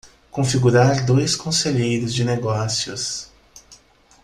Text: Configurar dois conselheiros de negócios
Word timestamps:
Configurar 0.31 1.05
dois 1.05 1.35
conselheiros 1.35 2.11
de 2.11 2.23
negócios 2.25 3.31